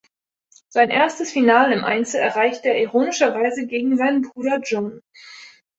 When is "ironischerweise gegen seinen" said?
2.81-4.23